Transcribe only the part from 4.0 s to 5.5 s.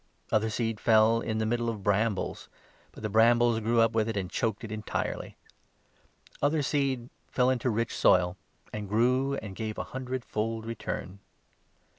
it and choked it entirely.